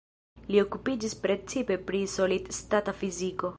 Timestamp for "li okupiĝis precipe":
0.53-1.79